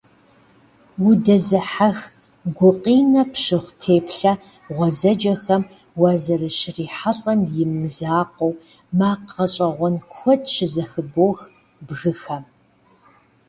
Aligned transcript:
Удэзыхьэх, 1.07 1.97
гукъинэ 2.57 3.23
пщыхъу 3.31 3.75
теплъэ 3.81 4.33
гъуэзэджэхэм 4.75 5.63
уазэрыщрихьэлIэм 5.99 7.41
и 7.61 7.63
мызакъуэу, 7.79 8.53
макъ 8.99 9.25
гъэщIэгъуэн 9.35 9.95
куэд 10.13 10.41
щызэхыбох 10.53 11.39
бгыхэм. 11.87 12.43